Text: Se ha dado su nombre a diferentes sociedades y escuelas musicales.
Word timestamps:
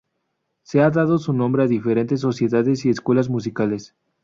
Se 0.63 0.81
ha 0.81 0.89
dado 0.89 1.19
su 1.19 1.31
nombre 1.31 1.61
a 1.63 1.67
diferentes 1.67 2.21
sociedades 2.21 2.85
y 2.85 2.89
escuelas 2.89 3.29
musicales. 3.29 3.93